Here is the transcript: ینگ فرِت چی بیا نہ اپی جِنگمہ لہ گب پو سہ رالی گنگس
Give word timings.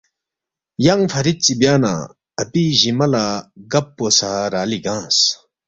ینگ 0.85 1.03
فرِت 1.11 1.37
چی 1.43 1.53
بیا 1.59 1.75
نہ 1.83 1.93
اپی 2.41 2.63
جِنگمہ 2.79 3.07
لہ 3.11 3.25
گب 3.71 3.85
پو 3.95 4.05
سہ 4.17 4.31
رالی 4.53 4.79
گنگس 4.85 5.17